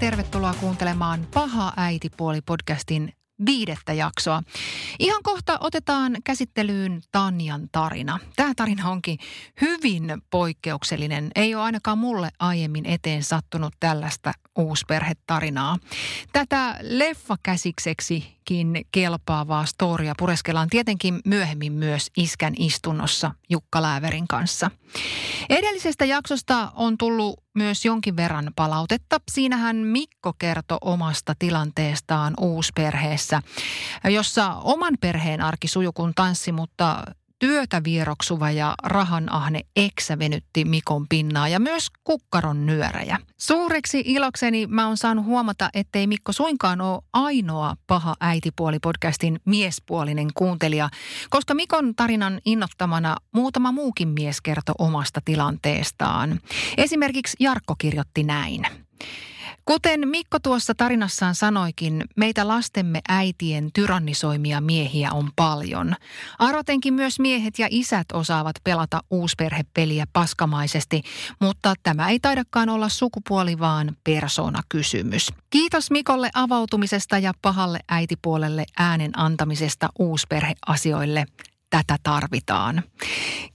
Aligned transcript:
Tervetuloa 0.00 0.54
kuuntelemaan 0.54 1.26
Paha 1.34 1.72
äitipuoli 1.76 2.40
podcastin 2.40 3.12
viidettä 3.46 3.92
jaksoa. 3.92 4.42
Ihan 4.98 5.22
kohta 5.22 5.58
otetaan 5.60 6.16
käsittelyyn 6.24 7.00
Tanjan 7.12 7.68
tarina. 7.72 8.18
Tämä 8.36 8.52
tarina 8.56 8.88
onkin 8.90 9.18
hyvin 9.60 10.22
poikkeuksellinen. 10.30 11.30
Ei 11.34 11.54
ole 11.54 11.62
ainakaan 11.62 11.98
mulle 11.98 12.28
aiemmin 12.38 12.86
eteen 12.86 13.22
sattunut 13.22 13.74
tällaista 13.80 14.32
uusperhetarinaa. 14.58 15.78
Tätä 16.32 16.76
leffakäsikseksikin 18.50 18.86
kelpaavaa 18.92 19.64
storia 19.66 20.14
pureskellaan 20.18 20.68
tietenkin 20.68 21.20
myöhemmin 21.24 21.72
myös 21.72 22.10
Iskän 22.16 22.54
istunnossa 22.58 23.30
Jukka 23.50 23.82
Lääverin 23.82 24.28
kanssa. 24.28 24.70
Edellisestä 25.48 26.04
jaksosta 26.04 26.72
on 26.74 26.98
tullut 26.98 27.40
myös 27.54 27.84
jonkin 27.84 28.16
verran 28.16 28.52
palautetta. 28.56 29.20
Siinähän 29.30 29.76
Mikko 29.76 30.32
kertoi 30.38 30.78
omasta 30.80 31.34
tilanteestaan 31.38 32.34
uusperheessä, 32.40 33.42
jossa 34.04 34.54
oman 34.54 34.94
perheen 35.00 35.40
arki 35.40 35.68
sujuu 35.68 35.92
kuin 35.92 36.12
tanssi, 36.14 36.52
mutta 36.52 37.04
työtä 37.46 37.84
vieroksuva 37.84 38.50
ja 38.50 38.74
rahanahne 38.82 39.60
eksä 39.76 40.18
venytti 40.18 40.64
Mikon 40.64 41.06
pinnaa 41.08 41.48
ja 41.48 41.60
myös 41.60 41.88
kukkaron 42.04 42.66
nyöräjä. 42.66 43.18
Suureksi 43.36 44.02
ilokseni 44.06 44.66
mä 44.66 44.86
oon 44.86 44.96
saanut 44.96 45.24
huomata, 45.24 45.70
ettei 45.74 46.06
Mikko 46.06 46.32
suinkaan 46.32 46.80
ole 46.80 47.02
ainoa 47.12 47.76
paha 47.86 48.16
äitipuoli 48.20 48.78
podcastin 48.78 49.40
miespuolinen 49.44 50.28
kuuntelija, 50.34 50.88
koska 51.30 51.54
Mikon 51.54 51.94
tarinan 51.94 52.40
innottamana 52.44 53.16
muutama 53.34 53.72
muukin 53.72 54.08
mies 54.08 54.40
kertoi 54.40 54.74
omasta 54.78 55.20
tilanteestaan. 55.24 56.40
Esimerkiksi 56.76 57.36
Jarkko 57.40 57.74
kirjoitti 57.78 58.22
näin. 58.22 58.66
Kuten 59.66 60.08
Mikko 60.08 60.38
tuossa 60.42 60.74
tarinassaan 60.74 61.34
sanoikin, 61.34 62.04
meitä 62.16 62.48
lastemme 62.48 63.00
äitien 63.08 63.72
tyrannisoimia 63.72 64.60
miehiä 64.60 65.12
on 65.12 65.30
paljon. 65.36 65.94
Arvotenkin 66.38 66.94
myös 66.94 67.20
miehet 67.20 67.58
ja 67.58 67.66
isät 67.70 68.06
osaavat 68.12 68.56
pelata 68.64 69.00
uusperhepeliä 69.10 70.04
paskamaisesti, 70.12 71.02
mutta 71.40 71.74
tämä 71.82 72.08
ei 72.08 72.20
taidakaan 72.20 72.68
olla 72.68 72.88
sukupuoli, 72.88 73.58
vaan 73.58 73.96
persoonakysymys. 74.04 75.28
Kiitos 75.50 75.90
Mikolle 75.90 76.30
avautumisesta 76.34 77.18
ja 77.18 77.32
pahalle 77.42 77.80
äitipuolelle 77.88 78.64
äänen 78.78 79.18
antamisesta 79.18 79.88
uusperheasioille 79.98 81.24
tätä 81.70 81.96
tarvitaan. 82.02 82.82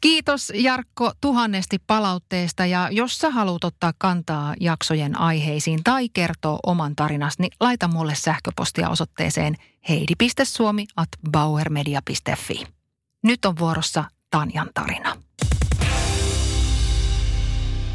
Kiitos 0.01 0.51
Jarkko 0.55 1.11
tuhannesti 1.21 1.77
palautteesta 1.87 2.65
ja 2.65 2.89
jos 2.91 3.17
sä 3.17 3.29
haluat 3.29 3.63
ottaa 3.63 3.93
kantaa 3.97 4.53
jaksojen 4.59 5.19
aiheisiin 5.19 5.83
tai 5.83 6.09
kertoa 6.09 6.59
oman 6.65 6.95
tarinas, 6.95 7.39
niin 7.39 7.51
laita 7.59 7.87
mulle 7.87 8.15
sähköpostia 8.15 8.89
osoitteeseen 8.89 9.55
heidi.suomi 9.89 10.87
at 10.95 11.09
bauermedia.fi. 11.31 12.63
Nyt 13.23 13.45
on 13.45 13.59
vuorossa 13.59 14.03
Tanjan 14.31 14.69
tarina. 14.73 15.17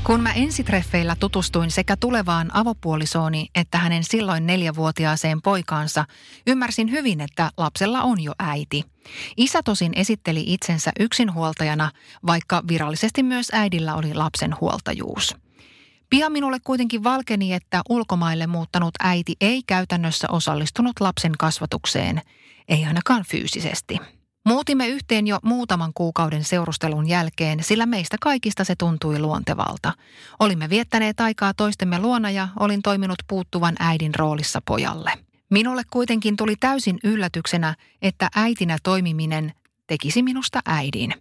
Kun 0.06 0.20
mä 0.20 0.32
ensitreffeillä 0.32 1.16
tutustuin 1.20 1.70
sekä 1.70 1.96
tulevaan 1.96 2.50
avopuolisooni 2.56 3.46
että 3.54 3.78
hänen 3.78 4.04
silloin 4.04 4.46
neljävuotiaaseen 4.46 5.42
poikaansa, 5.42 6.04
ymmärsin 6.46 6.90
hyvin, 6.90 7.20
että 7.20 7.50
lapsella 7.56 8.02
on 8.02 8.22
jo 8.22 8.32
äiti. 8.38 8.84
Isä 9.36 9.62
tosin 9.62 9.92
esitteli 9.96 10.44
itsensä 10.46 10.92
yksinhuoltajana, 11.00 11.90
vaikka 12.26 12.62
virallisesti 12.68 13.22
myös 13.22 13.48
äidillä 13.52 13.94
oli 13.94 14.14
lapsen 14.14 14.54
huoltajuus. 14.60 15.36
Pian 16.10 16.32
minulle 16.32 16.58
kuitenkin 16.64 17.04
valkeni, 17.04 17.52
että 17.52 17.82
ulkomaille 17.88 18.46
muuttanut 18.46 18.94
äiti 19.00 19.36
ei 19.40 19.62
käytännössä 19.66 20.28
osallistunut 20.30 21.00
lapsen 21.00 21.32
kasvatukseen, 21.38 22.22
ei 22.68 22.84
ainakaan 22.84 23.24
fyysisesti. 23.24 23.98
Muutimme 24.46 24.88
yhteen 24.88 25.26
jo 25.26 25.38
muutaman 25.42 25.92
kuukauden 25.94 26.44
seurustelun 26.44 27.08
jälkeen, 27.08 27.64
sillä 27.64 27.86
meistä 27.86 28.16
kaikista 28.20 28.64
se 28.64 28.74
tuntui 28.76 29.18
luontevalta. 29.18 29.92
Olimme 30.40 30.70
viettäneet 30.70 31.20
aikaa 31.20 31.54
toistemme 31.54 31.98
luona 31.98 32.30
ja 32.30 32.48
olin 32.60 32.82
toiminut 32.82 33.18
puuttuvan 33.28 33.76
äidin 33.78 34.14
roolissa 34.14 34.62
pojalle. 34.66 35.12
Minulle 35.50 35.82
kuitenkin 35.90 36.36
tuli 36.36 36.56
täysin 36.60 36.98
yllätyksenä, 37.04 37.74
että 38.02 38.28
äitinä 38.36 38.78
toimiminen 38.82 39.52
tekisi 39.86 40.22
minusta 40.22 40.60
äidin. 40.66 41.14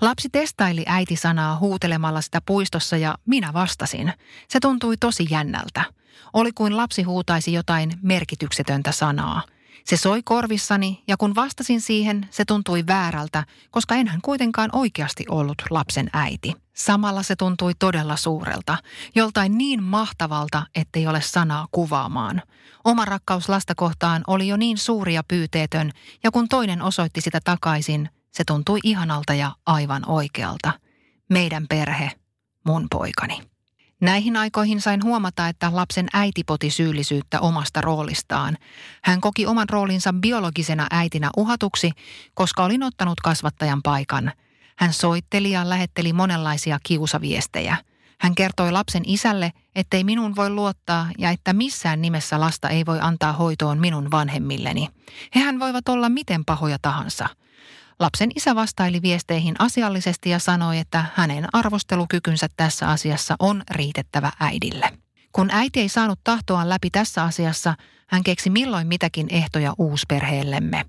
Lapsi 0.00 0.28
testaili 0.32 0.84
äiti-sanaa 0.86 1.58
huutelemalla 1.58 2.20
sitä 2.20 2.40
puistossa 2.46 2.96
ja 2.96 3.14
minä 3.26 3.52
vastasin. 3.52 4.12
Se 4.48 4.60
tuntui 4.60 4.96
tosi 4.96 5.26
jännältä. 5.30 5.84
Oli 6.32 6.52
kuin 6.52 6.76
lapsi 6.76 7.02
huutaisi 7.02 7.52
jotain 7.52 7.92
merkityksetöntä 8.02 8.92
sanaa– 8.92 9.42
se 9.86 9.96
soi 9.96 10.22
korvissani 10.22 11.02
ja 11.08 11.16
kun 11.16 11.34
vastasin 11.34 11.80
siihen, 11.80 12.28
se 12.30 12.44
tuntui 12.44 12.84
väärältä, 12.86 13.44
koska 13.70 13.94
enhän 13.94 14.20
kuitenkaan 14.22 14.70
oikeasti 14.72 15.24
ollut 15.28 15.62
lapsen 15.70 16.10
äiti. 16.12 16.52
Samalla 16.76 17.22
se 17.22 17.36
tuntui 17.36 17.72
todella 17.78 18.16
suurelta, 18.16 18.76
joltain 19.14 19.58
niin 19.58 19.82
mahtavalta, 19.82 20.66
ettei 20.74 21.06
ole 21.06 21.20
sanaa 21.20 21.66
kuvaamaan. 21.70 22.42
Oma 22.84 23.04
rakkaus 23.04 23.48
lasta 23.48 23.74
kohtaan 23.74 24.22
oli 24.26 24.48
jo 24.48 24.56
niin 24.56 24.78
suuri 24.78 25.14
ja 25.14 25.22
pyyteetön, 25.28 25.92
ja 26.24 26.30
kun 26.30 26.48
toinen 26.48 26.82
osoitti 26.82 27.20
sitä 27.20 27.40
takaisin, 27.44 28.08
se 28.30 28.44
tuntui 28.44 28.78
ihanalta 28.82 29.34
ja 29.34 29.52
aivan 29.66 30.08
oikealta. 30.08 30.72
Meidän 31.30 31.66
perhe, 31.68 32.12
mun 32.66 32.86
poikani. 32.90 33.55
Näihin 34.00 34.36
aikoihin 34.36 34.80
sain 34.80 35.04
huomata, 35.04 35.48
että 35.48 35.70
lapsen 35.72 36.06
äiti 36.12 36.44
poti 36.44 36.70
syyllisyyttä 36.70 37.40
omasta 37.40 37.80
roolistaan. 37.80 38.56
Hän 39.04 39.20
koki 39.20 39.46
oman 39.46 39.68
roolinsa 39.68 40.12
biologisena 40.12 40.86
äitinä 40.90 41.30
uhatuksi, 41.36 41.90
koska 42.34 42.64
olin 42.64 42.82
ottanut 42.82 43.20
kasvattajan 43.20 43.82
paikan. 43.82 44.32
Hän 44.76 44.92
soitteli 44.92 45.50
ja 45.50 45.68
lähetteli 45.68 46.12
monenlaisia 46.12 46.78
kiusaviestejä. 46.82 47.76
Hän 48.20 48.34
kertoi 48.34 48.72
lapsen 48.72 49.02
isälle, 49.06 49.52
ettei 49.74 50.04
minun 50.04 50.36
voi 50.36 50.50
luottaa 50.50 51.08
ja 51.18 51.30
että 51.30 51.52
missään 51.52 52.02
nimessä 52.02 52.40
lasta 52.40 52.68
ei 52.68 52.86
voi 52.86 52.98
antaa 53.00 53.32
hoitoon 53.32 53.78
minun 53.78 54.10
vanhemmilleni. 54.10 54.88
Hehän 55.34 55.60
voivat 55.60 55.88
olla 55.88 56.08
miten 56.08 56.44
pahoja 56.44 56.78
tahansa– 56.82 57.28
Lapsen 57.98 58.30
isä 58.36 58.54
vastaili 58.54 59.02
viesteihin 59.02 59.54
asiallisesti 59.58 60.30
ja 60.30 60.38
sanoi, 60.38 60.78
että 60.78 61.04
hänen 61.14 61.46
arvostelukykynsä 61.52 62.46
tässä 62.56 62.88
asiassa 62.88 63.36
on 63.38 63.62
riitettävä 63.70 64.32
äidille. 64.40 64.92
Kun 65.32 65.50
äiti 65.50 65.80
ei 65.80 65.88
saanut 65.88 66.20
tahtoaan 66.24 66.68
läpi 66.68 66.90
tässä 66.90 67.22
asiassa, 67.22 67.74
hän 68.08 68.22
keksi 68.22 68.50
milloin 68.50 68.86
mitäkin 68.86 69.26
ehtoja 69.30 69.74
uusperheellemme. 69.78 70.84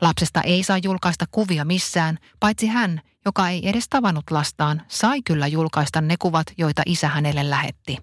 Lapsesta 0.00 0.40
ei 0.42 0.62
saa 0.62 0.78
julkaista 0.78 1.24
kuvia 1.30 1.64
missään, 1.64 2.18
paitsi 2.40 2.66
hän, 2.66 3.00
joka 3.24 3.48
ei 3.48 3.68
edes 3.68 3.88
tavannut 3.88 4.30
lastaan, 4.30 4.82
sai 4.88 5.22
kyllä 5.22 5.46
julkaista 5.46 6.00
ne 6.00 6.16
kuvat, 6.18 6.46
joita 6.58 6.82
isä 6.86 7.08
hänelle 7.08 7.50
lähetti. 7.50 7.98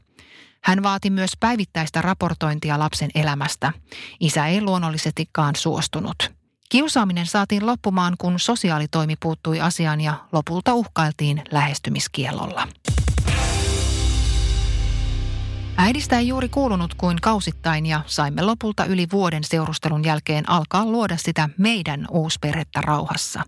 Hän 0.64 0.84
vaati 0.84 1.10
myös 1.10 1.32
päivittäistä 1.40 2.02
raportointia 2.02 2.80
lapsen 2.80 3.10
elämästä. 3.16 3.74
Isä 4.20 4.48
ei 4.48 4.62
luonnollisestikaan 4.62 5.56
suostunut. 5.56 6.35
Kiusaaminen 6.76 7.26
saatiin 7.26 7.66
loppumaan, 7.66 8.16
kun 8.18 8.40
sosiaalitoimi 8.40 9.16
puuttui 9.20 9.62
asiaan 9.62 10.02
ja 10.02 10.14
lopulta 10.32 10.74
uhkailtiin 10.74 11.42
lähestymiskielolla. 11.52 12.68
Äidistä 15.78 16.20
ei 16.20 16.28
juuri 16.28 16.50
kuulunut 16.50 16.94
kuin 16.94 17.18
kausittain 17.22 17.86
ja 17.86 18.02
saimme 18.06 18.42
lopulta 18.42 18.86
yli 18.86 19.08
vuoden 19.12 19.44
seurustelun 19.44 20.04
jälkeen 20.04 20.50
alkaa 20.50 20.86
luoda 20.86 21.18
sitä 21.18 21.50
meidän 21.58 22.08
uusperhettä 22.12 22.82
rauhassa. 22.82 23.44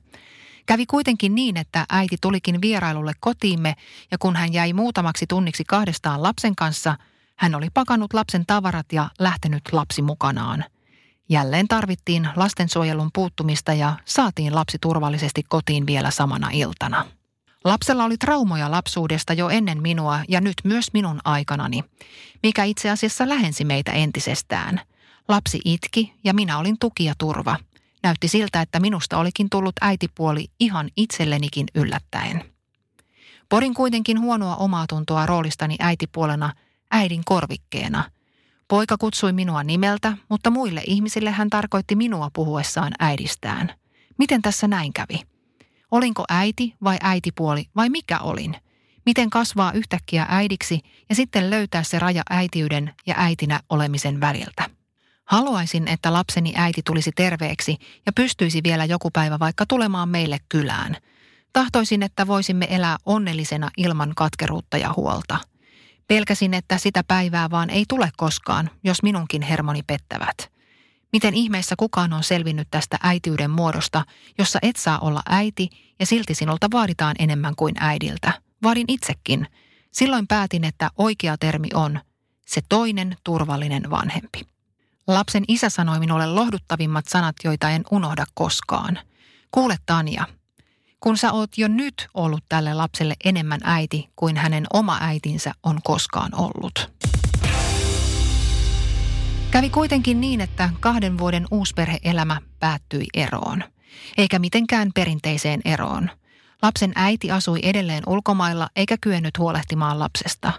Kävi 0.65 0.85
kuitenkin 0.85 1.35
niin, 1.35 1.57
että 1.57 1.85
äiti 1.89 2.17
tulikin 2.21 2.61
vierailulle 2.61 3.13
kotiimme 3.19 3.75
ja 4.11 4.17
kun 4.17 4.35
hän 4.35 4.53
jäi 4.53 4.73
muutamaksi 4.73 5.27
tunniksi 5.27 5.63
kahdestaan 5.63 6.23
lapsen 6.23 6.55
kanssa, 6.55 6.95
hän 7.35 7.55
oli 7.55 7.67
pakannut 7.73 8.13
lapsen 8.13 8.45
tavarat 8.45 8.93
ja 8.93 9.09
lähtenyt 9.19 9.63
lapsi 9.71 10.01
mukanaan– 10.01 10.65
Jälleen 11.29 11.67
tarvittiin 11.67 12.29
lastensuojelun 12.35 13.09
puuttumista 13.13 13.73
ja 13.73 13.93
saatiin 14.05 14.55
lapsi 14.55 14.77
turvallisesti 14.81 15.43
kotiin 15.43 15.85
vielä 15.85 16.11
samana 16.11 16.49
iltana. 16.53 17.05
Lapsella 17.63 18.03
oli 18.03 18.17
traumoja 18.17 18.71
lapsuudesta 18.71 19.33
jo 19.33 19.49
ennen 19.49 19.81
minua 19.81 20.19
ja 20.27 20.41
nyt 20.41 20.55
myös 20.63 20.87
minun 20.93 21.19
aikanani, 21.23 21.83
mikä 22.43 22.63
itse 22.63 22.89
asiassa 22.89 23.29
lähensi 23.29 23.65
meitä 23.65 23.91
entisestään. 23.91 24.81
Lapsi 25.27 25.59
itki 25.65 26.13
ja 26.23 26.33
minä 26.33 26.57
olin 26.57 26.79
tuki 26.79 27.05
ja 27.05 27.13
turva. 27.17 27.57
Näytti 28.03 28.27
siltä, 28.27 28.61
että 28.61 28.79
minusta 28.79 29.17
olikin 29.17 29.49
tullut 29.49 29.75
äitipuoli 29.81 30.47
ihan 30.59 30.89
itsellenikin 30.97 31.67
yllättäen. 31.75 32.43
Porin 33.49 33.73
kuitenkin 33.73 34.21
huonoa 34.21 34.55
omaa 34.55 34.85
tuntoa 34.89 35.25
roolistani 35.25 35.75
äitipuolena 35.79 36.53
äidin 36.91 37.21
korvikkeena. 37.25 38.03
Poika 38.67 38.97
kutsui 38.97 39.33
minua 39.33 39.63
nimeltä, 39.63 40.17
mutta 40.29 40.49
muille 40.49 40.83
ihmisille 40.87 41.31
hän 41.31 41.49
tarkoitti 41.49 41.95
minua 41.95 42.29
puhuessaan 42.33 42.93
äidistään. 42.99 43.73
Miten 44.17 44.41
tässä 44.41 44.67
näin 44.67 44.93
kävi? 44.93 45.21
Olinko 45.91 46.23
äiti 46.29 46.75
vai 46.83 46.97
äitipuoli 47.01 47.65
vai 47.75 47.89
mikä 47.89 48.19
olin? 48.19 48.55
Miten 49.05 49.29
kasvaa 49.29 49.71
yhtäkkiä 49.71 50.25
äidiksi 50.29 50.79
ja 51.09 51.15
sitten 51.15 51.49
löytää 51.49 51.83
se 51.83 51.99
raja 51.99 52.23
äitiyden 52.29 52.93
ja 53.05 53.15
äitinä 53.17 53.59
olemisen 53.69 54.21
väliltä? 54.21 54.69
Haluaisin, 55.25 55.87
että 55.87 56.13
lapseni 56.13 56.53
äiti 56.55 56.81
tulisi 56.85 57.11
terveeksi 57.15 57.77
ja 58.05 58.13
pystyisi 58.13 58.63
vielä 58.63 58.85
joku 58.85 59.11
päivä 59.11 59.39
vaikka 59.39 59.65
tulemaan 59.65 60.09
meille 60.09 60.39
kylään. 60.49 60.97
Tahtoisin, 61.53 62.03
että 62.03 62.27
voisimme 62.27 62.67
elää 62.69 62.97
onnellisena 63.05 63.69
ilman 63.77 64.13
katkeruutta 64.15 64.77
ja 64.77 64.93
huolta. 64.95 65.37
Pelkäsin, 66.07 66.53
että 66.53 66.77
sitä 66.77 67.03
päivää 67.07 67.49
vaan 67.49 67.69
ei 67.69 67.85
tule 67.89 68.09
koskaan, 68.17 68.69
jos 68.83 69.03
minunkin 69.03 69.41
hermoni 69.41 69.83
pettävät– 69.83 70.37
Miten 71.13 71.33
ihmeessä 71.33 71.75
kukaan 71.77 72.13
on 72.13 72.23
selvinnyt 72.23 72.67
tästä 72.71 72.97
äitiyden 73.03 73.51
muodosta, 73.51 74.05
jossa 74.37 74.59
et 74.61 74.75
saa 74.75 74.99
olla 74.99 75.21
äiti 75.29 75.69
ja 75.99 76.05
silti 76.05 76.35
sinulta 76.35 76.67
vaaditaan 76.71 77.15
enemmän 77.19 77.55
kuin 77.55 77.75
äidiltä. 77.79 78.33
Vaadin 78.63 78.85
itsekin. 78.87 79.47
Silloin 79.91 80.27
päätin, 80.27 80.63
että 80.63 80.89
oikea 80.97 81.37
termi 81.37 81.67
on 81.73 81.99
se 82.47 82.61
toinen 82.69 83.17
turvallinen 83.23 83.89
vanhempi. 83.89 84.41
Lapsen 85.07 85.43
isä 85.47 85.69
sanoi 85.69 85.99
minulle 85.99 86.25
lohduttavimmat 86.25 87.05
sanat, 87.07 87.35
joita 87.43 87.69
en 87.69 87.83
unohda 87.91 88.25
koskaan. 88.33 88.99
Kuule 89.51 89.77
Tanja, 89.85 90.27
kun 90.99 91.17
sä 91.17 91.31
oot 91.31 91.57
jo 91.57 91.67
nyt 91.67 92.07
ollut 92.13 92.43
tälle 92.49 92.73
lapselle 92.73 93.15
enemmän 93.25 93.59
äiti 93.63 94.09
kuin 94.15 94.37
hänen 94.37 94.65
oma 94.73 94.97
äitinsä 95.01 95.51
on 95.63 95.79
koskaan 95.83 96.31
ollut. 96.35 96.91
Kävi 99.51 99.69
kuitenkin 99.69 100.21
niin, 100.21 100.41
että 100.41 100.69
kahden 100.79 101.17
vuoden 101.17 101.45
uusperheelämä 101.51 102.41
päättyi 102.59 103.05
eroon. 103.13 103.63
Eikä 104.17 104.39
mitenkään 104.39 104.91
perinteiseen 104.95 105.61
eroon. 105.65 106.09
Lapsen 106.61 106.91
äiti 106.95 107.31
asui 107.31 107.59
edelleen 107.63 108.03
ulkomailla 108.07 108.69
eikä 108.75 108.97
kyennyt 109.01 109.37
huolehtimaan 109.37 109.99
lapsesta. 109.99 110.51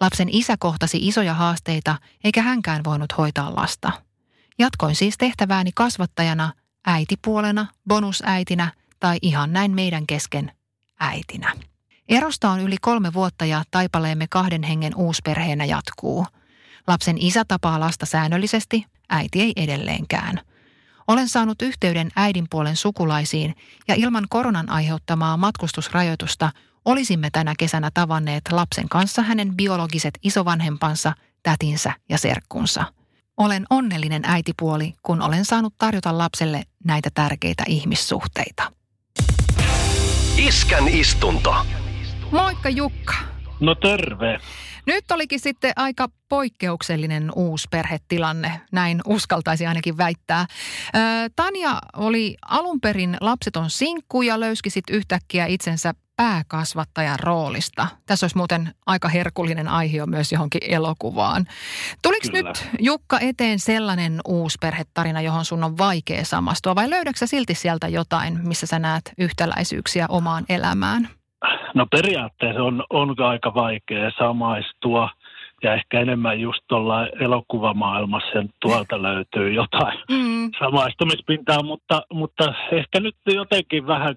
Lapsen 0.00 0.28
isä 0.32 0.56
kohtasi 0.58 0.98
isoja 1.08 1.34
haasteita 1.34 1.96
eikä 2.24 2.42
hänkään 2.42 2.84
voinut 2.84 3.18
hoitaa 3.18 3.54
lasta. 3.56 3.92
Jatkoin 4.58 4.96
siis 4.96 5.18
tehtävääni 5.18 5.70
kasvattajana, 5.74 6.52
äitipuolena, 6.86 7.66
bonusäitinä 7.88 8.72
tai 9.00 9.18
ihan 9.22 9.52
näin 9.52 9.74
meidän 9.74 10.06
kesken 10.06 10.52
äitinä. 11.00 11.52
Erosta 12.08 12.50
on 12.50 12.60
yli 12.60 12.76
kolme 12.80 13.12
vuotta 13.12 13.44
ja 13.44 13.62
taipaleemme 13.70 14.26
kahden 14.30 14.62
hengen 14.62 14.94
uusperheenä 14.96 15.64
jatkuu– 15.64 16.26
Lapsen 16.88 17.18
isä 17.18 17.44
tapaa 17.44 17.80
lasta 17.80 18.06
säännöllisesti, 18.06 18.86
äiti 19.08 19.42
ei 19.42 19.52
edelleenkään. 19.56 20.40
Olen 21.08 21.28
saanut 21.28 21.62
yhteyden 21.62 22.10
äidin 22.16 22.46
puolen 22.50 22.76
sukulaisiin 22.76 23.54
ja 23.88 23.94
ilman 23.94 24.26
koronan 24.30 24.70
aiheuttamaa 24.70 25.36
matkustusrajoitusta 25.36 26.50
olisimme 26.84 27.30
tänä 27.32 27.54
kesänä 27.58 27.90
tavanneet 27.94 28.42
lapsen 28.52 28.88
kanssa 28.88 29.22
hänen 29.22 29.56
biologiset 29.56 30.18
isovanhempansa, 30.22 31.12
tätinsä 31.42 31.92
ja 32.08 32.18
serkkunsa. 32.18 32.84
Olen 33.36 33.64
onnellinen 33.70 34.22
äitipuoli, 34.24 34.94
kun 35.02 35.22
olen 35.22 35.44
saanut 35.44 35.74
tarjota 35.78 36.18
lapselle 36.18 36.62
näitä 36.84 37.10
tärkeitä 37.14 37.64
ihmissuhteita. 37.66 38.72
Iskän 40.38 40.88
istunto. 40.88 41.54
Moikka 42.32 42.68
Jukka. 42.68 43.14
No 43.60 43.74
terve. 43.74 44.38
Nyt 44.86 45.10
olikin 45.10 45.40
sitten 45.40 45.72
aika 45.76 46.08
poikkeuksellinen 46.28 47.30
uusi 47.36 47.68
perhetilanne, 47.70 48.60
näin 48.72 49.00
uskaltaisi 49.06 49.66
ainakin 49.66 49.96
väittää. 49.96 50.46
Tanja 51.36 51.78
oli 51.96 52.36
alun 52.48 52.80
perin 52.80 53.16
lapseton 53.20 53.70
sinkku 53.70 54.22
ja 54.22 54.40
löyski 54.40 54.70
sitten 54.70 54.96
yhtäkkiä 54.96 55.46
itsensä 55.46 55.94
pääkasvattajan 56.18 57.18
roolista. 57.20 57.86
Tässä 58.06 58.24
olisi 58.24 58.36
muuten 58.36 58.70
aika 58.86 59.08
herkullinen 59.08 59.68
aihe 59.68 60.06
myös 60.06 60.32
johonkin 60.32 60.60
elokuvaan. 60.68 61.46
Tuliko 62.02 62.26
nyt 62.32 62.70
Jukka 62.78 63.18
eteen 63.20 63.58
sellainen 63.58 64.20
uusi 64.28 64.58
perhetarina, 64.60 65.20
johon 65.20 65.44
sun 65.44 65.64
on 65.64 65.78
vaikea 65.78 66.24
samastua 66.24 66.74
vai 66.74 66.90
löydätkö 66.90 67.26
silti 67.26 67.54
sieltä 67.54 67.88
jotain, 67.88 68.38
missä 68.48 68.66
sä 68.66 68.78
näet 68.78 69.12
yhtäläisyyksiä 69.18 70.06
omaan 70.08 70.44
elämään? 70.48 71.08
No 71.74 71.86
periaatteessa 71.90 72.62
on, 72.62 72.84
on 72.90 73.14
aika 73.20 73.54
vaikea 73.54 74.10
samaistua 74.18 75.10
ja 75.62 75.74
ehkä 75.74 76.00
enemmän 76.00 76.40
just 76.40 76.60
tuolla 76.68 77.06
elokuvamaailmassa 77.06 78.44
tuolta 78.60 79.02
löytyy 79.08 79.52
jotain 79.52 79.98
mm. 80.10 80.50
samaistumispintaa, 80.58 81.62
mutta, 81.62 82.02
mutta 82.12 82.54
ehkä 82.72 83.00
nyt 83.00 83.16
jotenkin 83.26 83.86
vähän 83.86 84.14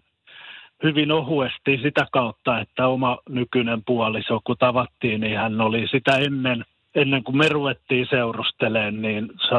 hyvin 0.83 1.11
ohuesti 1.11 1.79
sitä 1.81 2.07
kautta, 2.11 2.59
että 2.59 2.87
oma 2.87 3.17
nykyinen 3.29 3.81
puoliso, 3.85 4.39
kun 4.43 4.55
tavattiin, 4.59 5.21
niin 5.21 5.37
hän 5.37 5.61
oli 5.61 5.87
sitä 5.87 6.17
ennen, 6.17 6.65
ennen 6.95 7.23
kuin 7.23 7.37
me 7.37 7.49
ruvettiin 7.49 8.07
seurustelemaan, 8.09 9.01
niin 9.01 9.29
se 9.49 9.55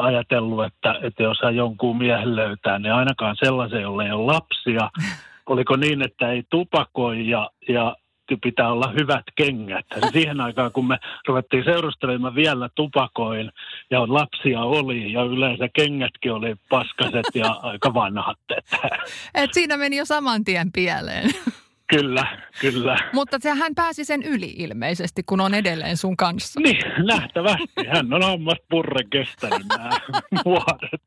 ajatellut, 0.00 0.64
että, 0.64 0.94
että 1.02 1.22
jos 1.22 1.38
hän 1.42 1.56
jonkun 1.56 1.98
miehen 1.98 2.36
löytää, 2.36 2.78
niin 2.78 2.92
ainakaan 2.92 3.36
sellaisen, 3.36 3.82
jolle 3.82 4.04
ei 4.04 4.12
ole 4.12 4.32
lapsia, 4.32 4.90
oliko 5.52 5.76
niin, 5.76 6.02
että 6.02 6.32
ei 6.32 6.42
tupakoi 6.50 7.28
ja, 7.28 7.50
ja 7.68 7.96
pitää 8.36 8.72
olla 8.72 8.92
hyvät 8.98 9.24
kengät. 9.34 9.86
Siihen 10.12 10.40
aikaan, 10.40 10.72
kun 10.72 10.88
me 10.88 10.98
ruvettiin 11.26 11.64
seurustelemaan 11.64 12.34
vielä 12.34 12.68
tupakoin 12.74 13.52
ja 13.90 14.00
lapsia 14.00 14.60
oli 14.60 15.12
ja 15.12 15.22
yleensä 15.22 15.68
kengätkin 15.72 16.32
oli 16.32 16.54
paskaset 16.68 17.26
ja 17.34 17.50
aika 17.62 17.94
vanhat. 17.94 18.38
Et 19.34 19.54
siinä 19.54 19.76
meni 19.76 19.96
jo 19.96 20.04
saman 20.04 20.44
tien 20.44 20.72
pieleen. 20.72 21.30
Kyllä, 21.90 22.38
kyllä. 22.60 22.96
Mutta 23.12 23.38
hän 23.58 23.74
pääsi 23.74 24.04
sen 24.04 24.22
yli 24.22 24.54
ilmeisesti, 24.56 25.22
kun 25.22 25.40
on 25.40 25.54
edelleen 25.54 25.96
sun 25.96 26.16
kanssa. 26.16 26.60
Niin, 26.60 27.06
nähtävästi. 27.06 27.86
Hän 27.94 28.12
on 28.12 28.22
hammas 28.22 28.58
purre 28.70 29.04
kestänyt 29.10 29.66
nämä 29.68 29.90
vuodet. 30.44 31.02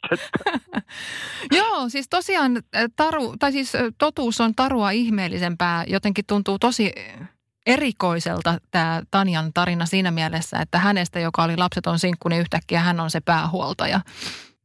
Joo, 1.51 1.89
siis 1.89 2.09
tosiaan 2.09 2.51
taru, 2.95 3.35
tai 3.39 3.51
siis 3.51 3.73
totuus 3.97 4.41
on 4.41 4.55
tarua 4.55 4.91
ihmeellisempää. 4.91 5.83
Jotenkin 5.87 6.25
tuntuu 6.27 6.59
tosi 6.59 6.91
erikoiselta 7.65 8.57
tämä 8.71 9.01
Tanjan 9.11 9.53
tarina 9.53 9.85
siinä 9.85 10.11
mielessä, 10.11 10.57
että 10.61 10.79
hänestä, 10.79 11.19
joka 11.19 11.43
oli 11.43 11.57
lapseton 11.57 11.99
sinkku, 11.99 12.29
niin 12.29 12.41
yhtäkkiä 12.41 12.79
hän 12.79 12.99
on 12.99 13.09
se 13.09 13.19
päähuoltaja. 13.25 13.99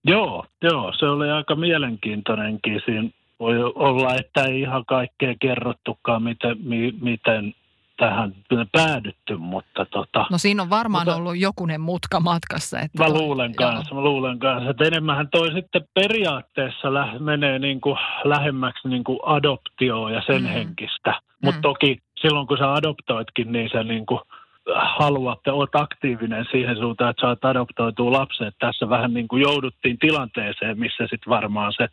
Joo, 0.05 0.45
joo, 0.63 0.93
se 0.99 1.07
oli 1.07 1.31
aika 1.31 1.55
mielenkiintoinenkin 1.57 2.81
siinä 2.85 3.11
voi 3.41 3.63
olla, 3.63 4.15
että 4.15 4.45
ei 4.45 4.61
ihan 4.61 4.85
kaikkea 4.87 5.35
kerrottukaan, 5.41 6.23
miten, 6.23 6.57
mi, 6.63 6.95
miten 7.01 7.55
tähän 7.97 8.33
päädytty, 8.73 9.37
mutta 9.37 9.87
tota... 9.91 10.27
No 10.31 10.39
siinä 10.39 10.63
on 10.63 10.71
varmaan 10.71 11.07
mutta, 11.07 11.17
ollut 11.17 11.39
jokunen 11.39 11.81
mutka 11.81 12.21
matkassa. 12.21 12.81
Että 12.81 13.05
mä 13.05 13.09
luulen 13.09 13.55
toi, 13.55 13.67
kanssa, 13.67 13.95
joo. 13.95 14.01
mä 14.01 14.09
luulen 14.09 14.39
kanssa, 14.39 14.71
että 14.71 14.85
enemmän 14.85 15.29
toi 15.29 15.53
sitten 15.53 15.83
periaatteessa 15.95 16.95
lä- 16.95 17.19
menee 17.19 17.59
niin 17.59 17.81
kuin 17.81 17.97
lähemmäksi 18.25 18.89
niin 18.89 19.05
kuin 19.05 19.19
adoptioon 19.23 20.13
ja 20.13 20.23
sen 20.27 20.43
mm. 20.43 20.49
henkistä. 20.49 21.15
Mutta 21.43 21.59
mm. 21.59 21.63
toki 21.63 21.99
silloin 22.21 22.47
kun 22.47 22.59
sä 22.59 22.73
adoptoitkin, 22.73 23.53
niin 23.53 23.71
sä 23.73 23.83
niin 23.83 24.07
kuin 24.07 24.21
haluat 24.75 25.41
ja 25.47 25.53
olet 25.53 25.75
aktiivinen 25.75 26.47
siihen 26.51 26.77
suuntaan, 26.77 27.11
että 27.11 27.21
saat 27.21 27.45
adoptoitua 27.45 28.13
lapset. 28.13 28.55
Tässä 28.59 28.89
vähän 28.89 29.15
niin 29.15 29.29
kuin 29.29 29.43
jouduttiin 29.43 29.99
tilanteeseen, 29.99 30.79
missä 30.79 31.03
sitten 31.03 31.31
varmaan 31.31 31.73
se 31.77 31.89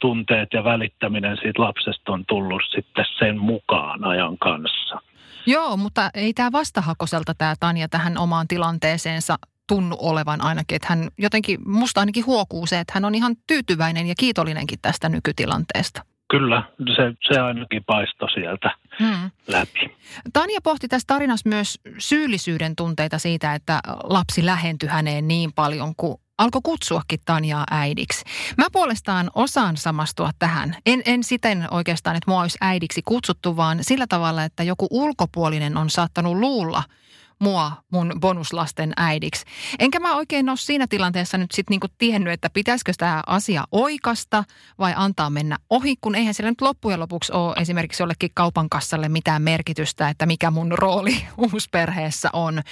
tunteet 0.00 0.48
ja 0.52 0.64
välittäminen 0.64 1.36
siitä 1.36 1.62
lapsesta 1.62 2.12
on 2.12 2.24
tullut 2.28 2.62
sitten 2.74 3.04
sen 3.18 3.38
mukaan 3.38 4.04
ajan 4.04 4.38
kanssa. 4.38 5.00
Joo, 5.46 5.76
mutta 5.76 6.10
ei 6.14 6.34
tämä 6.34 6.52
vastahakoselta 6.52 7.32
tämä 7.38 7.54
Tanja 7.60 7.88
tähän 7.88 8.18
omaan 8.18 8.48
tilanteeseensa 8.48 9.36
tunnu 9.68 9.96
olevan 10.00 10.44
ainakin. 10.44 10.76
Että 10.76 10.88
hän 10.88 11.08
jotenkin, 11.18 11.58
musta 11.66 12.00
ainakin 12.00 12.26
huokuu 12.26 12.66
se, 12.66 12.80
että 12.80 12.92
hän 12.94 13.04
on 13.04 13.14
ihan 13.14 13.36
tyytyväinen 13.46 14.06
ja 14.06 14.14
kiitollinenkin 14.18 14.78
tästä 14.82 15.08
nykytilanteesta. 15.08 16.02
Kyllä, 16.30 16.62
se, 16.96 17.32
se 17.32 17.40
ainakin 17.40 17.84
paistoi 17.84 18.30
sieltä 18.30 18.70
hmm. 18.98 19.30
läpi. 19.46 19.96
Tanja 20.32 20.60
pohti 20.64 20.88
tässä 20.88 21.06
tarinassa 21.06 21.48
myös 21.48 21.78
syyllisyyden 21.98 22.76
tunteita 22.76 23.18
siitä, 23.18 23.54
että 23.54 23.80
lapsi 24.04 24.46
lähentyi 24.46 24.88
häneen 24.88 25.28
niin 25.28 25.52
paljon, 25.52 25.94
kun 25.96 26.20
alkoi 26.38 26.60
kutsuakin 26.64 27.20
Tanjaa 27.24 27.64
äidiksi. 27.70 28.24
Mä 28.58 28.66
puolestaan 28.72 29.30
osaan 29.34 29.76
samastua 29.76 30.30
tähän. 30.38 30.76
En, 30.86 31.02
en 31.04 31.24
siten 31.24 31.68
oikeastaan, 31.70 32.16
että 32.16 32.30
mua 32.30 32.40
olisi 32.40 32.58
äidiksi 32.60 33.02
kutsuttu, 33.04 33.56
vaan 33.56 33.78
sillä 33.80 34.06
tavalla, 34.06 34.44
että 34.44 34.62
joku 34.62 34.86
ulkopuolinen 34.90 35.76
on 35.76 35.90
saattanut 35.90 36.36
luulla– 36.36 36.82
mua 37.38 37.72
mun 37.90 38.12
bonuslasten 38.20 38.92
äidiksi. 38.96 39.44
Enkä 39.78 40.00
mä 40.00 40.16
oikein 40.16 40.48
ole 40.48 40.56
siinä 40.56 40.86
tilanteessa 40.86 41.38
nyt 41.38 41.50
sitten 41.52 41.72
niinku 41.72 41.86
tiennyt, 41.98 42.32
että 42.32 42.50
pitäisikö 42.50 42.92
tämä 42.98 43.22
asia 43.26 43.64
oikasta 43.72 44.44
vai 44.78 44.92
antaa 44.96 45.30
mennä 45.30 45.58
ohi, 45.70 45.94
kun 46.00 46.14
eihän 46.14 46.34
sillä 46.34 46.50
nyt 46.50 46.60
loppujen 46.60 47.00
lopuksi 47.00 47.32
ole 47.32 47.54
esimerkiksi 47.60 48.02
jollekin 48.02 48.30
kaupan 48.34 48.68
kassalle 48.68 49.08
mitään 49.08 49.42
merkitystä, 49.42 50.08
että 50.08 50.26
mikä 50.26 50.50
mun 50.50 50.72
rooli 50.72 51.16
uusperheessä 51.52 52.30
on. 52.32 52.62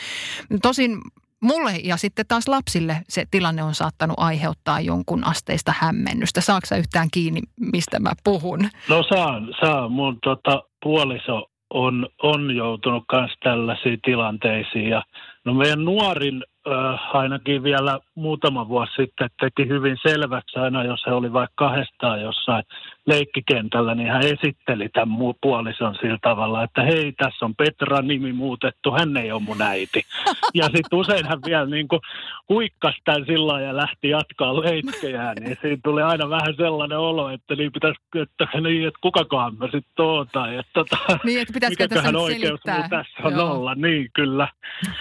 Tosin 0.63 1.01
mulle 1.43 1.73
ja 1.85 1.97
sitten 1.97 2.25
taas 2.29 2.49
lapsille 2.49 2.97
se 3.09 3.25
tilanne 3.31 3.63
on 3.63 3.75
saattanut 3.75 4.17
aiheuttaa 4.19 4.81
jonkun 4.81 5.27
asteista 5.27 5.73
hämmennystä. 5.79 6.41
Saatko 6.41 6.75
yhtään 6.75 7.09
kiinni, 7.13 7.41
mistä 7.61 7.99
mä 7.99 8.13
puhun? 8.25 8.69
No 8.89 9.03
saan, 9.03 9.55
saan. 9.61 9.93
Mun 9.93 10.19
tota, 10.25 10.63
puoliso 10.83 11.51
on, 11.71 12.09
on 12.23 12.57
joutunut 12.57 13.05
myös 13.13 13.31
tällaisiin 13.43 13.99
tilanteisiin. 14.05 14.89
Ja 14.89 15.03
no 15.45 15.55
meidän 15.55 15.85
nuorin 15.85 16.45
ainakin 17.13 17.63
vielä 17.63 17.99
muutama 18.15 18.69
vuosi 18.69 18.93
sitten 18.97 19.31
teki 19.41 19.69
hyvin 19.69 19.97
selväksi 20.03 20.59
aina, 20.59 20.85
jos 20.85 21.07
he 21.07 21.13
oli 21.13 21.33
vaikka 21.33 21.55
kahdestaan 21.65 22.21
jossain 22.21 22.65
leikkikentällä, 23.07 23.95
niin 23.95 24.09
hän 24.09 24.23
esitteli 24.23 24.89
tämän 24.89 25.09
muu 25.09 25.37
puolison 25.41 25.95
sillä 25.95 26.19
tavalla, 26.23 26.63
että 26.63 26.83
hei, 26.83 27.13
tässä 27.13 27.45
on 27.45 27.55
Petra 27.55 28.03
nimi 28.03 28.33
muutettu, 28.33 28.93
hän 28.93 29.17
ei 29.17 29.33
ole 29.33 29.43
mun 29.43 29.63
äiti. 29.63 30.03
Ja 30.55 30.65
sitten 30.65 30.99
usein 30.99 31.27
hän 31.27 31.39
vielä 31.47 31.67
niin 31.67 31.89
kuin 31.89 32.01
huikkasi 32.49 32.99
tämän 33.05 33.27
sillä 33.27 33.61
ja 33.61 33.77
lähti 33.77 34.09
jatkaa 34.09 34.61
leikkejään, 34.61 35.37
niin 35.41 35.57
siinä 35.61 35.81
tuli 35.85 36.03
aina 36.03 36.31
vähän 36.31 36.55
sellainen 36.57 36.99
olo, 36.99 37.31
että 37.31 37.55
niin 37.55 37.73
pitäisi, 37.73 38.01
että, 38.15 38.61
niin, 38.61 38.89
että 38.89 38.99
kukakohan 39.03 39.57
mä 39.59 39.65
sitten 39.65 40.05
oon, 40.05 40.27
tai 40.33 40.57
että 40.57 40.71
tota, 40.75 40.97
niin, 41.25 41.41
että 41.41 41.53
pitäisikö 41.53 41.89
tässä 41.89 42.19
oikeus 42.19 42.61
tässä 42.91 43.23
on 43.25 43.33
Joo. 43.33 43.53
olla, 43.53 43.75
niin 43.75 44.11
kyllä. 44.15 44.49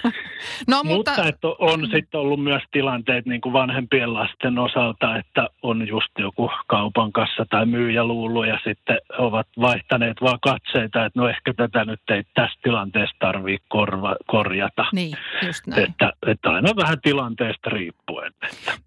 no, 0.68 0.84
mutta... 0.84 1.10
mutta 1.10 1.28
että 1.28 1.48
on 1.58 1.80
mm. 1.80 1.90
sitten 1.90 2.20
ollut 2.20 2.42
myös 2.42 2.62
tilanteet 2.72 3.26
niin 3.26 3.40
kuin 3.40 3.52
vanhempien 3.52 4.14
lasten 4.14 4.58
osalta, 4.58 5.16
että 5.16 5.48
on 5.62 5.88
just 5.88 6.10
joku 6.18 6.50
kaupan 6.66 7.12
kanssa 7.12 7.46
tai 7.50 7.66
myyjä 7.66 8.04
luullut 8.04 8.46
ja 8.46 8.58
sitten 8.64 8.98
ovat 9.18 9.46
vaihtaneet 9.60 10.16
vaan 10.20 10.38
katseita, 10.42 11.04
että 11.04 11.20
no 11.20 11.28
ehkä 11.28 11.54
tätä 11.54 11.84
nyt 11.84 12.00
ei 12.10 12.22
tässä 12.34 12.60
tilanteessa 12.62 13.16
tarvitse 13.18 13.66
korva, 13.68 14.16
korjata. 14.26 14.84
Niin, 14.92 15.16
just 15.46 15.66
näin. 15.66 15.82
Että, 15.82 16.12
että 16.26 16.50
aina 16.50 16.76
vähän 16.76 17.00
tilanteesta 17.00 17.70
riippuen. 17.70 18.32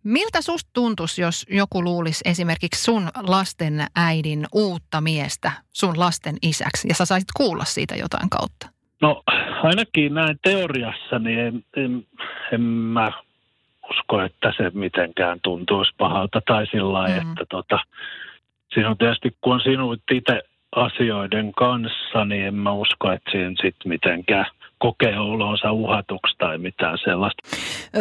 Miltä 0.03 0.41
susta 0.41 0.69
tuntuisi, 0.73 1.21
jos 1.21 1.45
joku 1.49 1.83
luulisi 1.83 2.21
esimerkiksi 2.25 2.83
sun 2.83 3.09
lasten 3.21 3.85
äidin 3.95 4.45
uutta 4.53 5.01
miestä 5.01 5.51
sun 5.73 5.99
lasten 5.99 6.35
isäksi 6.41 6.87
ja 6.87 6.95
sä 6.95 7.05
saisit 7.05 7.29
kuulla 7.37 7.65
siitä 7.65 7.95
jotain 7.95 8.29
kautta? 8.29 8.78
No 9.01 9.23
ainakin 9.63 10.13
näin 10.13 10.39
teoriassa, 10.43 11.19
niin 11.19 11.39
en, 11.39 11.63
en, 11.77 12.05
en 12.51 12.61
mä 12.61 13.11
usko, 13.91 14.21
että 14.21 14.53
se 14.57 14.71
mitenkään 14.73 15.39
tuntuisi 15.43 15.91
pahalta 15.97 16.41
tai 16.47 16.67
sillä 16.67 16.93
lailla, 16.93 17.23
mm. 17.23 17.31
että 17.31 17.45
tota, 17.49 17.79
siinä 18.73 18.89
on 18.89 18.97
tietysti, 18.97 19.35
kun 19.41 19.53
on 19.53 19.61
sinut 19.61 20.01
itse 20.11 20.41
asioiden 20.75 21.51
kanssa, 21.53 22.25
niin 22.25 22.45
en 22.45 22.55
mä 22.55 22.71
usko, 22.71 23.11
että 23.11 23.31
siinä 23.31 23.49
sitten 23.49 23.89
mitenkään 23.89 24.45
kokee 24.79 25.19
olonsa 25.19 25.71
uhatuksi 25.71 26.35
tai 26.37 26.57
mitään 26.57 26.97
sellaista. 27.03 27.49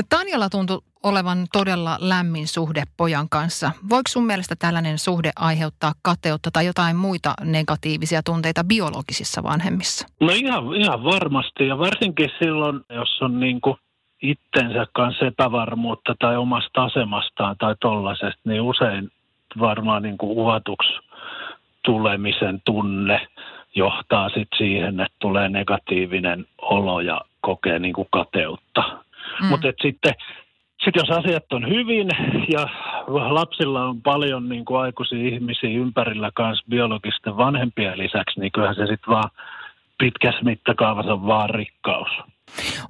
Tanjalla 0.08 0.49
tuntui 0.49 0.80
olevan 1.02 1.47
todella 1.52 1.99
lämmin 2.00 2.49
suhde 2.49 2.82
pojan 2.97 3.28
kanssa. 3.28 3.70
Voiko 3.88 4.08
sun 4.08 4.26
mielestä 4.26 4.54
tällainen 4.58 4.99
suhde 4.99 5.30
aiheuttaa 5.37 5.92
kateutta 6.02 6.50
tai 6.52 6.66
jotain 6.66 6.97
muita 6.97 7.35
negatiivisia 7.44 8.23
tunteita 8.23 8.64
biologisissa 8.64 9.42
vanhemmissa? 9.42 10.06
No 10.20 10.28
ihan, 10.32 10.75
ihan 10.75 11.04
varmasti 11.04 11.66
ja 11.66 11.78
varsinkin 11.78 12.30
silloin, 12.38 12.80
jos 12.90 13.23
on 13.23 13.40
niin 13.40 13.61
kuin 13.61 13.76
itsensä 14.23 14.87
kanssa 14.92 15.26
epävarmuutta 15.26 16.14
tai 16.18 16.37
omasta 16.37 16.85
asemastaan 16.85 17.56
tai 17.58 17.75
tollaisesta, 17.80 18.40
niin 18.44 18.61
usein 18.61 19.11
varmaan 19.61 20.02
niin 20.02 20.18
kuin 20.18 20.38
uhatuksi 20.38 20.92
tulemisen 21.85 22.62
tunne 22.64 23.28
johtaa 23.75 24.29
sit 24.29 24.49
siihen, 24.57 25.01
että 25.01 25.17
tulee 25.19 25.49
negatiivinen 25.49 26.47
olo 26.63 27.01
ja 27.01 27.21
kokee 27.41 27.79
niin 27.79 27.95
kuin 27.95 28.09
kateutta. 28.11 28.83
Mm. 29.43 29.47
Mutta 29.47 29.69
sitten 29.83 30.15
sit 30.85 30.97
jos 30.97 31.11
asiat 31.11 31.53
on 31.53 31.69
hyvin 31.69 32.09
ja 32.53 32.69
lapsilla 33.09 33.85
on 33.85 34.03
paljon 34.03 34.49
niin 34.49 34.65
kuin 34.65 34.81
aikuisia 34.81 35.29
ihmisiä 35.29 35.71
ympärillä 35.71 36.31
kanssa 36.35 36.65
biologisten 36.71 37.37
vanhempien 37.37 37.99
lisäksi, 37.99 38.41
niin 38.41 38.53
kyllähän 38.53 38.77
se 38.77 38.87
sitten 38.87 39.11
vaan 39.15 39.31
pitkässä 39.99 40.41
mittakaavassa 40.43 41.13
on 41.13 41.27
vaan 41.27 41.51
rikkaus. 41.51 42.09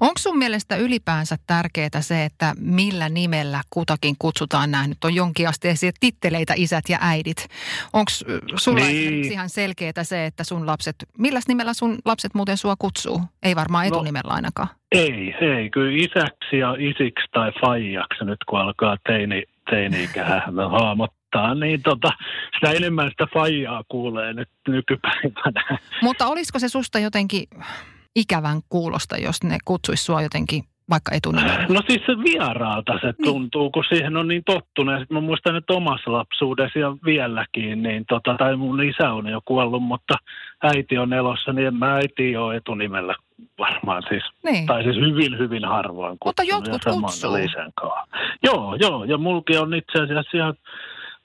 Onko 0.01 0.15
sun 0.19 0.39
mielestä 0.39 0.77
ylipäänsä 0.77 1.37
tärkeää 1.47 2.01
se, 2.01 2.25
että 2.25 2.55
millä 2.61 3.09
nimellä 3.09 3.61
kutakin 3.71 4.17
kutsutaan 4.19 4.71
nämä? 4.71 4.87
Nyt 4.87 5.05
on 5.05 5.15
jonkinasteisia 5.15 5.91
titteleitä 6.01 6.55
isät 6.57 6.85
ja 6.89 6.99
äidit. 7.01 7.49
Onko 7.93 8.11
sulla 8.57 8.85
niin. 8.85 9.33
ihan 9.33 9.49
selkeää 9.49 10.03
se, 10.05 10.27
että 10.27 10.45
sun 10.45 10.67
lapset, 10.67 10.97
millä 11.19 11.41
nimellä 11.49 11.73
sun 11.73 11.99
lapset 12.05 12.35
muuten 12.35 12.57
sua 12.57 12.75
kutsuu? 12.79 13.21
Ei 13.43 13.57
varmaan 13.57 13.85
no, 13.85 13.89
etunimellä 13.89 14.33
ainakaan. 14.35 14.69
Ei, 14.93 15.35
ei. 15.41 15.71
Kyllä 15.71 15.97
isäksi 15.97 16.59
ja 16.59 16.77
isiksi 16.79 17.29
tai 17.33 17.53
faijaksi 17.61 18.25
nyt 18.25 18.39
kun 18.49 18.61
alkaa 18.61 18.97
teini, 19.07 19.43
teini-ikä 19.71 20.25
hahmottaa, 20.81 21.55
niin 21.55 21.83
tota, 21.83 22.09
sitä 22.55 22.77
enemmän 22.77 23.11
sitä 23.11 23.27
faijaa 23.35 23.85
kuulee 23.89 24.33
nyt 24.33 24.49
nykypäivänä. 24.69 25.79
Mutta 26.03 26.27
olisiko 26.27 26.59
se 26.59 26.69
susta 26.69 26.99
jotenkin 26.99 27.45
ikävän 28.17 28.61
kuulosta, 28.69 29.17
jos 29.17 29.43
ne 29.43 29.59
kutsuisi 29.65 30.05
sua 30.05 30.23
jotenkin 30.23 30.65
vaikka 30.91 31.15
etunimellä? 31.15 31.67
No 31.69 31.81
siis 31.87 32.03
se 32.07 32.13
vieraalta 32.25 32.93
se 32.93 33.07
niin. 33.07 33.25
tuntuu, 33.25 33.63
niin. 33.63 33.73
kun 33.73 33.85
siihen 33.89 34.17
on 34.17 34.29
niin 34.29 34.43
tottunut. 34.47 35.01
Ja 35.01 35.07
mä 35.11 35.21
muistan, 35.21 35.57
että 35.57 35.73
omassa 35.73 36.13
lapsuudessa 36.13 36.79
ja 36.79 36.97
vieläkin, 37.05 37.83
niin 37.83 38.05
tota, 38.09 38.35
tai 38.39 38.57
mun 38.57 38.83
isä 38.83 39.13
on 39.13 39.27
jo 39.27 39.41
kuollut, 39.45 39.83
mutta 39.83 40.15
äiti 40.63 40.99
on 40.99 41.13
elossa, 41.13 41.53
niin 41.53 41.67
en 41.67 41.75
mä 41.75 41.95
äiti 41.95 42.37
ole 42.37 42.57
etunimellä 42.57 43.15
varmaan 43.59 44.03
siis. 44.09 44.23
Niin. 44.45 44.67
Tai 44.67 44.83
siis 44.83 44.97
hyvin, 44.97 45.39
hyvin 45.39 45.65
harvoin 45.65 46.19
Mutta 46.25 46.43
jotkut 46.43 46.85
kutsuu. 46.85 47.37
Joo, 48.45 48.77
joo, 48.81 49.05
ja 49.05 49.19
mulki 49.19 49.57
on 49.59 49.75
itse 49.75 50.03
asiassa 50.03 50.37
ihan 50.37 50.55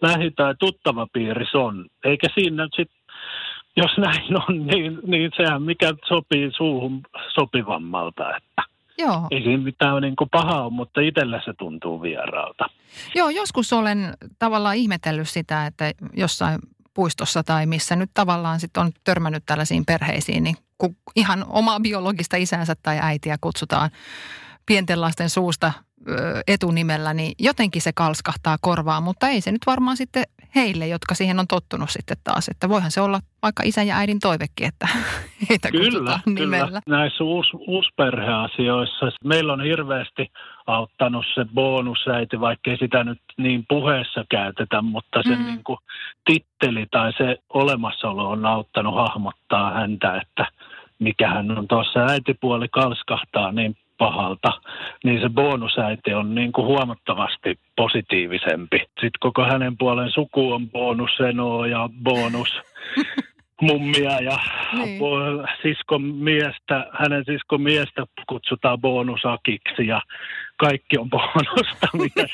lähi- 0.02 0.32
tai 0.32 0.56
tuttava 0.60 1.08
piirissä 1.13 1.58
on. 1.58 1.86
Eikä 2.04 2.28
siinä 2.34 2.68
sitten 2.75 2.93
jos 3.75 3.92
näin 3.98 4.38
on, 4.38 4.65
niin, 4.68 5.00
niin 5.08 5.32
sehän 5.38 5.62
mikä 5.62 5.94
sopii 6.08 6.51
suuhun 6.58 7.01
sopivammalta, 7.34 8.38
että 8.38 8.63
Joo. 8.98 9.27
ei 9.32 9.44
siinä 9.44 9.63
mitään 9.63 10.01
niin 10.01 10.15
kuin 10.15 10.30
pahaa 10.30 10.63
ole, 10.63 10.74
mutta 10.74 11.01
itsellä 11.01 11.42
se 11.46 11.53
tuntuu 11.58 12.01
vieraalta. 12.01 12.65
Joo, 13.15 13.30
joskus 13.30 13.74
olen 13.74 14.13
tavallaan 14.39 14.75
ihmetellyt 14.75 15.30
sitä, 15.30 15.65
että 15.65 15.92
jossain 16.13 16.60
puistossa 16.94 17.44
tai 17.44 17.65
missä 17.65 17.96
nyt 17.96 18.10
tavallaan 18.13 18.60
sitten 18.60 18.84
on 18.84 18.92
törmännyt 19.03 19.44
tällaisiin 19.46 19.86
perheisiin, 19.86 20.44
niin 20.44 20.56
kun 20.77 20.96
ihan 21.15 21.46
omaa 21.50 21.80
biologista 21.80 22.38
isänsä 22.38 22.75
tai 22.84 23.00
äitiä 23.01 23.38
kutsutaan 23.42 23.89
pienten 24.65 25.01
lasten 25.01 25.30
suusta 25.30 25.72
etunimellä, 26.48 27.14
niin 27.14 27.34
jotenkin 27.40 27.82
se 27.82 27.92
kalskahtaa 27.96 28.58
korvaa, 28.62 29.02
mutta 29.02 29.28
ei 29.28 29.42
se 29.42 29.52
nyt 29.52 29.62
varmaan 29.66 29.98
sitten 29.98 30.24
heille, 30.56 30.88
jotka 30.88 31.16
siihen 31.16 31.40
on 31.40 31.48
tottunut 31.48 31.90
sitten 31.90 32.18
taas. 32.24 32.48
Että 32.48 32.70
voihan 32.70 32.92
se 32.92 33.02
olla 33.02 33.20
vaikka 33.42 33.64
isän 33.66 33.88
ja 33.88 33.98
äidin 33.98 34.20
toivekin, 34.20 34.68
että 34.68 34.88
heitä 35.50 35.72
kyllä, 35.72 36.20
nimellä. 36.26 36.68
Kyllä. 36.68 36.98
Näissä 36.98 37.24
uus, 37.24 37.48
uusperheasioissa 37.68 39.06
meillä 39.24 39.54
on 39.54 39.64
hirveästi 39.64 40.32
auttanut 40.68 41.26
se 41.34 41.46
bonusäiti, 41.54 42.40
vaikka 42.40 42.72
ei 42.72 42.78
sitä 42.78 43.04
nyt 43.04 43.22
niin 43.38 43.66
puheessa 43.70 44.26
käytetä, 44.30 44.82
mutta 44.82 45.24
se 45.24 45.36
mm. 45.36 45.46
niin 45.46 45.64
kuin 45.64 45.80
titteli 46.26 46.86
tai 46.92 47.14
se 47.18 47.38
olemassaolo 47.50 48.30
on 48.30 48.46
auttanut 48.46 48.96
hahmottaa 48.96 49.74
häntä, 49.74 50.22
että 50.22 50.46
mikä 51.00 51.30
hän 51.30 51.58
on 51.58 51.68
tuossa 51.68 52.00
äitipuoli 52.00 52.68
kalskahtaa 52.68 53.52
niin 53.52 53.76
pahalta, 54.04 54.52
niin 55.04 55.22
se 55.22 55.30
bonusäiti 55.30 56.14
on 56.14 56.36
niin 56.36 56.52
kuin 56.52 56.68
huomattavasti 56.68 57.60
positiivisempi. 57.76 58.78
Sitten 58.80 59.20
koko 59.20 59.44
hänen 59.44 59.78
puolen 59.78 60.12
suku 60.12 60.52
on 60.52 60.70
bonusenoa 60.70 61.68
ja 61.68 61.90
bonus 62.04 62.50
mummia 63.68 64.20
ja 64.22 64.38
niin. 64.74 65.00
siskon 65.62 66.02
miestä, 66.02 66.88
hänen 67.00 67.26
siskon 67.26 67.62
miestä 67.62 68.06
kutsutaan 68.30 68.82
bonusakiksi 68.82 69.88
ja 69.88 70.02
kaikki 70.58 70.98
on 70.98 71.10
bonusta, 71.10 71.88
mitä, 72.04 72.26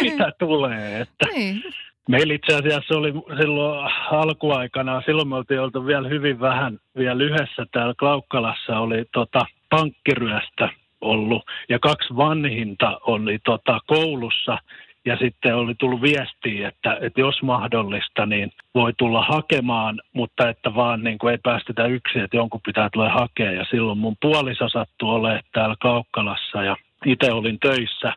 mitä 0.00 0.32
tulee. 0.38 1.00
Että 1.00 1.26
niin. 1.34 1.62
Meillä 2.08 2.34
itse 2.34 2.54
asiassa 2.54 2.94
oli 2.94 3.12
silloin 3.40 3.90
alkuaikana, 4.10 5.02
silloin 5.06 5.28
me 5.28 5.36
oltiin 5.36 5.60
oltu 5.60 5.86
vielä 5.86 6.08
hyvin 6.08 6.40
vähän, 6.40 6.78
vielä 6.96 7.18
lyhyessä 7.18 7.66
täällä 7.72 7.94
Klaukkalassa 7.98 8.78
oli 8.78 9.04
tota, 9.12 9.46
pankkiryöstä 9.70 10.68
ollut 11.00 11.42
ja 11.68 11.78
kaksi 11.78 12.16
vanhinta 12.16 13.00
oli 13.06 13.38
tota, 13.44 13.80
koulussa 13.86 14.58
ja 15.04 15.16
sitten 15.16 15.56
oli 15.56 15.74
tullut 15.74 16.02
viestiä, 16.02 16.68
että, 16.68 16.98
että 17.00 17.20
jos 17.20 17.42
mahdollista, 17.42 18.26
niin 18.26 18.52
voi 18.74 18.92
tulla 18.98 19.22
hakemaan, 19.22 20.00
mutta 20.12 20.48
että 20.48 20.74
vaan 20.74 21.04
niin 21.04 21.18
kuin 21.18 21.30
ei 21.32 21.38
päästetä 21.42 21.86
yksin, 21.86 22.22
että 22.22 22.36
jonkun 22.36 22.60
pitää 22.66 22.88
tulla 22.92 23.08
hakea. 23.08 23.52
Ja 23.52 23.64
silloin 23.70 23.98
mun 23.98 24.16
puoliso 24.22 24.68
sattui 24.68 25.14
olemaan 25.14 25.42
täällä 25.52 25.76
Kaukkalassa 25.80 26.62
ja 26.62 26.76
itse 27.06 27.32
olin 27.32 27.58
töissä 27.60 28.12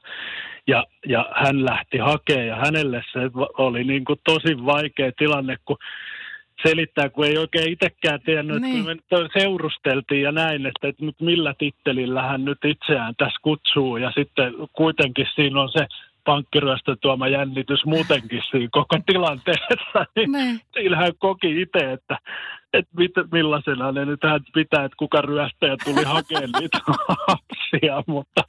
ja, 0.67 0.85
ja 1.07 1.25
hän 1.35 1.65
lähti 1.65 1.97
hakemaan 1.97 2.47
ja 2.47 2.55
hänelle 2.55 3.03
se 3.13 3.19
oli 3.57 3.83
niin 3.83 4.05
kuin 4.05 4.19
tosi 4.23 4.65
vaikea 4.65 5.11
tilanne, 5.17 5.55
kun 5.65 5.77
selittää, 6.67 7.09
kun 7.09 7.25
ei 7.25 7.37
oikein 7.37 7.71
itsekään 7.71 8.21
tiennyt, 8.21 8.61
niin. 8.61 8.89
että 8.89 9.19
me 9.19 9.29
seurusteltiin 9.39 10.21
ja 10.21 10.31
näin, 10.31 10.65
että, 10.65 10.87
että 10.87 11.05
nyt 11.05 11.19
millä 11.21 11.53
tittelillä 11.57 12.21
hän 12.21 12.45
nyt 12.45 12.65
itseään 12.65 13.13
tässä 13.17 13.39
kutsuu 13.41 13.97
ja 13.97 14.11
sitten 14.11 14.53
kuitenkin 14.73 15.27
siinä 15.35 15.61
on 15.61 15.69
se 15.71 15.87
pankkiryöstön 16.25 16.97
tuoma 17.01 17.27
jännitys 17.27 17.85
muutenkin 17.85 18.41
siinä 18.51 18.69
koko 18.71 18.97
tilanteessa, 19.05 20.05
niin, 20.15 20.31
niin. 20.31 20.59
koki 21.19 21.61
itse, 21.61 21.91
että, 21.91 22.17
että 22.73 22.91
mit, 22.97 23.11
millaisena 23.31 23.91
ne 23.91 24.05
nyt 24.05 24.23
hän 24.23 24.39
pitää, 24.53 24.85
että 24.85 24.95
kuka 24.97 25.21
ryöstäjä 25.21 25.77
tuli 25.83 26.03
hakemaan 26.03 26.49
niitä 26.59 26.79
lapsia, 27.27 28.03
mutta 28.07 28.41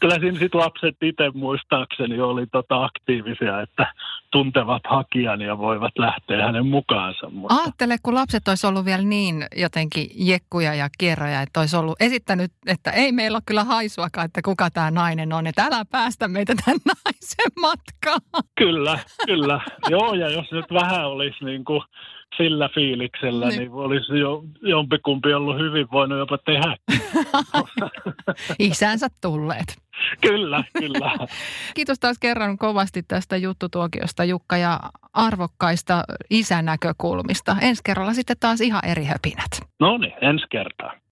kyllä 0.00 0.18
siinä 0.20 0.38
sitten 0.38 0.60
lapset 0.60 0.96
itse 1.02 1.30
muistaakseni 1.34 2.20
oli 2.20 2.46
tota 2.46 2.84
aktiivisia, 2.84 3.60
että 3.60 3.92
tuntevat 4.30 4.82
hakijan 4.88 5.40
ja 5.40 5.58
voivat 5.58 5.98
lähteä 5.98 6.46
hänen 6.46 6.66
mukaansa. 6.66 7.30
Mutta... 7.30 7.54
Ajattele, 7.54 7.96
kun 8.02 8.14
lapset 8.14 8.48
olisi 8.48 8.66
ollut 8.66 8.84
vielä 8.84 9.02
niin 9.02 9.46
jotenkin 9.56 10.08
jekkuja 10.14 10.74
ja 10.74 10.88
kierroja, 10.98 11.42
että 11.42 11.60
olisi 11.60 11.76
ollut 11.76 12.02
esittänyt, 12.02 12.52
että 12.66 12.90
ei 12.90 13.12
meillä 13.12 13.36
ole 13.36 13.42
kyllä 13.46 13.64
haisuakaan, 13.64 14.24
että 14.24 14.40
kuka 14.44 14.70
tämä 14.70 14.90
nainen 14.90 15.32
on, 15.32 15.46
että 15.46 15.64
älä 15.64 15.84
päästä 15.90 16.28
meitä 16.28 16.54
tämän 16.64 16.80
naisen 16.86 17.52
matkaan. 17.60 18.44
Kyllä, 18.58 18.98
kyllä. 19.26 19.60
Joo, 19.88 20.14
ja 20.14 20.30
jos 20.30 20.52
nyt 20.52 20.66
vähän 20.72 21.06
olisi 21.06 21.44
niin 21.44 21.64
kuin 21.64 21.82
sillä 22.36 22.68
fiiliksellä, 22.74 23.48
niin, 23.48 23.58
niin 23.58 23.72
olisi 23.72 24.18
jo 24.18 24.44
jompikumpi 24.62 25.34
ollut 25.34 25.58
hyvin 25.58 25.88
voinut 25.92 26.18
jopa 26.18 26.38
tehdä. 26.38 26.76
Isänsä 28.58 29.06
tulleet. 29.20 29.78
Kyllä, 30.20 30.64
kyllä. 30.78 31.12
Kiitos 31.76 31.98
taas 31.98 32.18
kerran 32.18 32.58
kovasti 32.58 33.02
tästä 33.02 33.36
juttutuokiosta 33.36 34.24
Jukka 34.24 34.56
ja 34.56 34.80
arvokkaista 35.12 36.04
isänäkökulmista. 36.30 37.56
Ensi 37.60 37.82
kerralla 37.84 38.14
sitten 38.14 38.36
taas 38.40 38.60
ihan 38.60 38.84
eri 38.84 39.04
höpinät. 39.04 39.50
No 39.80 39.98
niin, 39.98 40.14
ensi 40.20 40.46
kertaa. 40.50 40.92